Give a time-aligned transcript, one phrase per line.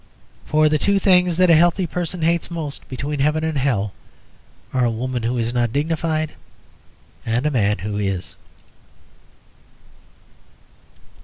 [0.45, 3.93] For the two things that a healthy person hates most between heaven and hell
[4.73, 6.31] are a woman who is not dignified
[7.23, 8.35] and a man who is.